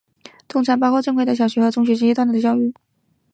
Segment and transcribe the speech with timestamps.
[0.47, 2.73] 通常包括正规的小学和中学阶段的教育。